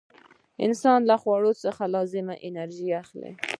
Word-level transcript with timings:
انسان 0.65 0.99
له 1.09 1.15
خوړو 1.21 1.51
څخه 1.63 1.83
لازمه 1.93 2.35
انرژي 2.47 2.89
اخلي. 3.01 3.31